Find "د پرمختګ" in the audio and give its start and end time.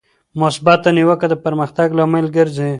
1.29-1.87